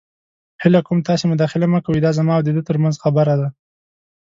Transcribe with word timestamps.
هیله 0.61 0.79
کوم 0.87 0.99
تاسې 1.07 1.23
مداخله 1.31 1.65
مه 1.73 1.79
کوئ. 1.85 1.99
دا 2.01 2.11
زما 2.19 2.33
او 2.35 2.43
ده 2.45 2.61
تر 2.67 2.77
منځ 2.83 2.95
خبره 3.03 3.33
ده. 3.39 3.47